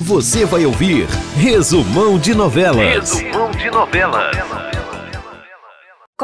Você 0.00 0.44
vai 0.44 0.66
ouvir 0.66 1.06
Resumão 1.36 2.18
de 2.18 2.34
Novelas. 2.34 3.12
Resumão 3.14 3.50
de 3.52 3.70
Novelas. 3.70 4.73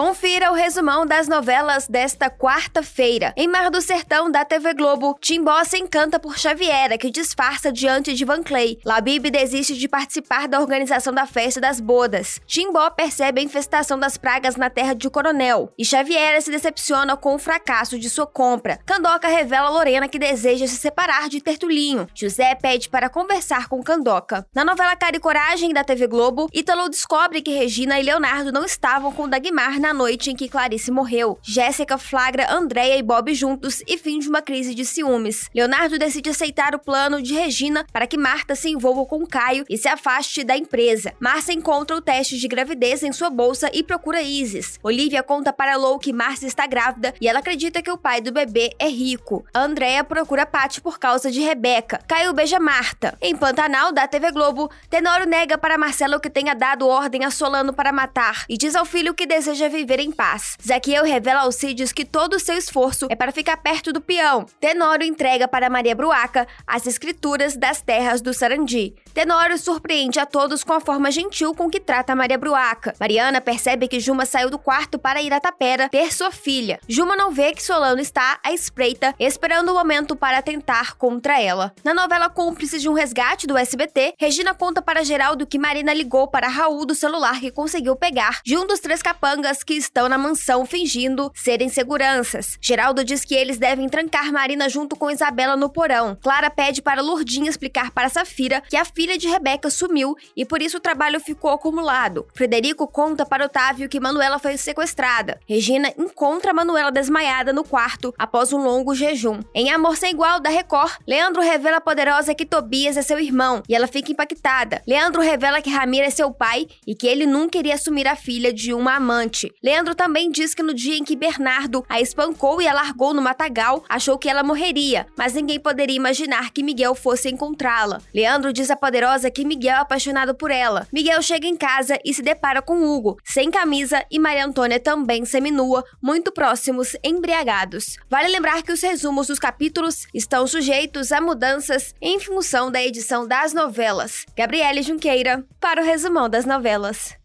Confira 0.01 0.51
o 0.51 0.55
resumão 0.55 1.05
das 1.05 1.29
novelas 1.29 1.87
desta 1.87 2.31
quarta-feira. 2.31 3.35
Em 3.37 3.47
Mar 3.47 3.71
do 3.71 3.83
Sertão, 3.83 4.31
da 4.31 4.47
TV 4.47 4.73
Globo, 4.73 5.15
Timbó 5.21 5.63
se 5.63 5.77
encanta 5.77 6.19
por 6.19 6.39
Xaviera, 6.39 6.97
que 6.97 7.11
disfarça 7.11 7.71
diante 7.71 8.15
de 8.15 8.25
Van 8.25 8.43
Clay. 8.43 8.79
Labib 8.83 9.31
desiste 9.31 9.77
de 9.77 9.87
participar 9.87 10.49
da 10.49 10.59
organização 10.59 11.13
da 11.13 11.27
festa 11.27 11.61
das 11.61 11.81
bodas. 11.81 12.41
Timbó 12.47 12.89
percebe 12.89 13.43
a 13.43 13.45
infestação 13.45 13.99
das 13.99 14.17
pragas 14.17 14.57
na 14.57 14.71
terra 14.71 14.95
de 14.95 15.11
Coronel. 15.11 15.71
E 15.77 15.85
Xaviera 15.85 16.41
se 16.41 16.51
decepciona 16.51 17.15
com 17.15 17.35
o 17.35 17.39
fracasso 17.39 17.99
de 17.99 18.09
sua 18.09 18.27
compra. 18.27 18.81
Candoca 18.87 19.29
revela 19.29 19.67
a 19.67 19.71
Lorena 19.71 20.09
que 20.09 20.19
deseja 20.19 20.67
se 20.67 20.77
separar 20.77 21.29
de 21.29 21.43
Tertulinho. 21.43 22.09
José 22.15 22.55
pede 22.55 22.89
para 22.89 23.11
conversar 23.11 23.69
com 23.69 23.83
Candoca. 23.83 24.47
Na 24.55 24.65
novela 24.65 24.97
Cara 24.97 25.17
e 25.17 25.21
Coragem, 25.21 25.75
da 25.75 25.85
TV 25.85 26.07
Globo, 26.07 26.49
Ítalo 26.55 26.89
descobre 26.89 27.43
que 27.43 27.51
Regina 27.51 28.01
e 28.01 28.03
Leonardo 28.03 28.51
não 28.51 28.65
estavam 28.65 29.13
com 29.13 29.29
Dagmar 29.29 29.79
na 29.79 29.90
noite 29.93 30.31
em 30.31 30.37
que 30.37 30.49
Clarice 30.49 30.91
morreu. 30.91 31.39
Jéssica 31.43 31.99
flagra 31.99 32.53
Andréia 32.53 32.97
e 32.97 33.03
Bob 33.03 33.33
juntos 33.35 33.83
e 33.87 33.97
finge 33.97 34.29
uma 34.29 34.43
crise 34.43 34.75
de 34.75 34.85
ciúmes. 34.85 35.49
Leonardo 35.55 35.99
decide 35.99 36.31
aceitar 36.31 36.75
o 36.75 36.79
plano 36.79 37.23
de 37.23 37.35
Regina 37.35 37.87
para 37.93 38.07
que 38.07 38.17
Marta 38.17 38.55
se 38.55 38.69
envolva 38.69 39.05
com 39.07 39.27
Caio 39.27 39.65
e 39.69 39.77
se 39.77 39.89
afaste 39.89 40.45
da 40.45 40.57
empresa. 40.57 41.13
Marcia 41.19 41.55
encontra 41.55 41.97
o 41.97 42.01
teste 42.01 42.39
de 42.39 42.49
gravidez 42.49 43.03
em 43.03 43.13
sua 43.13 43.31
bolsa 43.31 43.71
e 43.73 43.83
procura 43.83 44.23
Isis. 44.23 44.79
Olivia 44.83 45.23
conta 45.23 45.53
para 45.53 45.77
Lou 45.77 45.99
que 45.99 46.13
Marcia 46.13 46.49
está 46.49 46.67
grávida 46.67 47.15
e 47.21 47.29
ela 47.29 47.39
acredita 47.39 47.83
que 47.83 47.91
o 47.91 47.99
pai 47.99 48.21
do 48.21 48.33
bebê 48.33 48.75
é 48.79 48.89
rico. 48.89 49.45
Andréia 49.55 50.05
procura 50.05 50.47
Patty 50.47 50.81
por 50.81 50.99
causa 50.99 51.31
de 51.31 51.41
Rebeca. 51.41 52.01
Caio 52.07 52.33
beija 52.33 52.59
Marta. 52.59 53.17
Em 53.21 53.37
Pantanal, 53.37 53.93
da 53.93 54.07
TV 54.07 54.31
Globo, 54.31 54.71
Tenório 54.89 55.27
nega 55.27 55.57
para 55.57 55.79
Marcelo 55.79 56.21
que 56.21 56.29
tenha 56.29 56.55
dado 56.55 56.87
ordem 56.87 57.25
a 57.25 57.31
Solano 57.31 57.73
para 57.73 57.93
matar 57.93 58.45
e 58.49 58.57
diz 58.57 58.75
ao 58.75 58.85
filho 58.85 59.15
que 59.15 59.27
deseja 59.27 59.69
viver 59.71 60.01
em 60.01 60.13
paz. 60.13 60.57
Zaqueu 60.63 61.05
revela 61.05 61.43
aos 61.43 61.55
Cides 61.55 61.93
que 61.93 62.05
todo 62.05 62.35
o 62.35 62.41
seu 62.41 62.57
esforço 62.57 63.07
é 63.09 63.15
para 63.15 63.33
ficar 63.33 63.57
perto 63.57 63.93
do 63.93 64.01
peão. 64.01 64.45
Tenório 64.61 65.07
entrega 65.07 65.49
para 65.49 65.71
Maria 65.71 65.95
Bruaca 65.95 66.47
as 66.67 66.87
escrituras 66.87 67.57
das 67.57 67.81
terras 67.81 68.21
do 68.21 68.35
Sarandi. 68.35 68.95
Tenório 69.15 69.59
surpreende 69.59 70.19
a 70.19 70.27
todos 70.27 70.63
com 70.63 70.73
a 70.73 70.81
forma 70.81 71.11
gentil 71.11 71.55
com 71.55 71.71
que 71.71 71.81
trata 71.81 72.15
Maria 72.15 72.39
Bruaca. 72.39 72.95
Mariana 73.01 73.41
percebe 73.41 73.89
que 73.89 74.01
Juma 74.01 74.27
saiu 74.27 74.51
do 74.51 74.59
quarto 74.59 74.99
para 74.99 75.23
ir 75.23 75.33
a 75.33 75.41
Tapera 75.41 75.89
ter 75.89 76.13
sua 76.13 76.31
filha. 76.31 76.79
Juma 76.89 77.17
não 77.17 77.31
vê 77.31 77.53
que 77.53 77.63
Solano 77.63 78.01
está 78.01 78.39
à 78.45 78.53
espreita, 78.53 79.15
esperando 79.19 79.71
o 79.71 79.75
momento 79.75 80.17
para 80.17 80.39
atentar 80.39 80.97
contra 80.97 81.41
ela. 81.41 81.73
Na 81.85 81.95
novela 81.95 82.29
Cúmplice 82.29 82.79
de 82.79 82.89
um 82.89 82.93
Resgate 82.93 83.47
do 83.47 83.57
SBT, 83.57 84.15
Regina 84.19 84.55
conta 84.55 84.83
para 84.83 85.05
Geraldo 85.05 85.47
que 85.47 85.59
Marina 85.59 85.93
ligou 85.93 86.29
para 86.29 86.49
Raul 86.49 86.85
do 86.87 86.95
celular 86.95 87.41
que 87.41 87.51
conseguiu 87.51 87.97
pegar 87.97 88.41
de 88.45 88.57
um 88.57 88.67
dos 88.67 88.81
três 88.81 89.03
capangas 89.03 89.60
que 89.63 89.75
estão 89.75 90.09
na 90.09 90.19
mansão 90.19 90.65
fingindo 90.67 91.31
serem 91.35 91.69
seguranças. 91.69 92.59
Geraldo 92.61 93.05
diz 93.05 93.25
que 93.25 93.35
eles 93.35 93.59
devem 93.59 93.89
trancar 93.89 94.33
Marina 94.33 94.69
junto 94.69 94.97
com 94.97 95.11
Isabela 95.11 95.57
no 95.57 95.69
porão. 95.69 96.17
Clara 96.21 96.51
pede 96.51 96.83
para 96.83 97.03
Lourdinha 97.03 97.51
explicar 97.51 97.91
para 97.91 98.09
Safira 98.09 98.63
que 98.69 98.77
a 98.77 98.85
filha 98.85 99.19
de 99.19 99.29
Rebeca 99.29 99.71
sumiu 99.71 100.17
e 100.37 100.45
por 100.45 100.63
isso 100.63 100.77
o 100.77 100.81
trabalho 100.81 101.21
ficou 101.21 101.51
acumulado. 101.51 102.27
Frederico 102.35 102.87
conta 102.87 103.25
para 103.27 103.47
Otávio 103.47 103.89
que 103.89 104.01
Manuela 104.01 104.39
foi 104.39 104.57
sequestrada. 104.57 105.41
Regina 105.47 105.93
encontra 105.99 106.53
Manuela 106.53 106.91
desmaiada 106.91 107.53
no 107.53 107.65
quarto 107.65 108.15
após 108.19 108.53
um 108.53 108.59
longo 108.59 108.95
jejum. 108.95 109.41
Em 109.55 109.71
Amor 109.71 109.97
Sem 109.97 110.11
Igual 110.11 110.41
da 110.41 110.51
Record, 110.51 110.93
Leandro 111.07 111.43
revela 111.43 111.79
a 111.79 111.81
poderosa 111.81 112.35
que 112.35 112.45
Tobias 112.45 112.97
é 112.97 113.03
seu 113.03 113.19
irmão 113.19 113.63
e 113.69 113.75
ela 113.75 113.87
fica 113.87 114.13
impactada. 114.13 114.83
Leandro 114.87 115.23
revela 115.23 115.63
que 115.63 115.71
Ramira 115.71 116.07
é 116.07 116.11
seu 116.11 116.31
pai 116.31 116.67
e 116.87 116.95
que 116.95 117.07
ele 117.07 117.27
nunca 117.27 117.59
iria 117.59 117.75
assumir 117.75 118.07
a 118.07 118.17
filha 118.17 118.53
de 118.53 118.75
uma 118.75 118.97
amante. 118.97 119.50
Leandro 119.63 119.95
também 119.95 120.31
diz 120.31 120.55
que 120.55 120.63
no 120.63 120.75
dia 120.75 120.97
em 120.97 121.05
que 121.05 121.17
Bernardo 121.17 121.85
a 121.89 122.01
espancou 122.01 122.61
e 122.63 122.69
a 122.69 122.73
largou 122.73 123.13
no 123.13 123.23
matagal, 123.23 123.85
achou 123.89 124.19
que 124.19 124.29
ela 124.29 124.43
morreria, 124.43 125.07
mas 125.17 125.35
ninguém 125.35 125.61
poderia 125.61 125.97
imaginar 125.97 126.51
que 126.51 126.63
Miguel 126.63 126.95
fosse 126.95 127.29
encontrá-la. 127.29 128.01
Leandro 128.15 128.53
diz 128.53 128.71
à 128.71 128.77
poderosa 128.77 129.31
que 129.31 129.45
Miguel 129.45 129.77
é 129.77 129.81
apaixonado 129.81 130.35
por 130.35 130.51
ela. 130.51 130.87
Miguel 130.93 131.23
chega 131.23 131.47
em 131.47 131.57
casa 131.57 131.99
e 132.05 132.13
se 132.15 132.23
depara 132.23 132.63
com 132.63 132.83
Hugo, 132.83 133.17
sem 133.25 133.51
camisa, 133.51 134.05
e 134.11 134.19
Maria 134.19 134.47
Antônia 134.47 134.81
também 134.81 135.25
seminua, 135.25 135.85
muito 136.03 136.33
próximos, 136.33 136.97
embriagados. 137.05 137.97
Vale 138.09 138.29
lembrar 138.29 138.63
que 138.63 138.73
os 138.73 138.81
resumos 138.81 139.27
dos 139.27 139.39
capítulos 139.39 140.07
estão 140.15 140.47
sujeitos 140.47 141.13
a 141.13 141.21
mudanças 141.21 141.95
em 142.01 142.19
função 142.19 142.71
da 142.71 142.83
edição 142.83 143.27
das 143.27 143.53
novelas. 143.53 144.25
Gabriele 144.37 144.83
Junqueira, 144.83 145.45
para 145.61 145.83
o 145.83 145.85
resumão 145.85 146.29
das 146.29 146.45
novelas. 146.45 147.20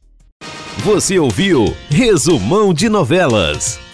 Você 0.85 1.17
ouviu 1.17 1.75
Resumão 1.89 2.71
de 2.71 2.87
Novelas. 2.89 3.84